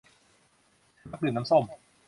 [0.99, 1.63] ฉันมักดื่มน้ำส้ม